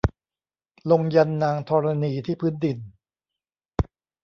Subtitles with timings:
[0.91, 2.77] ลงยันต์นางธรณีที่พื้นดิน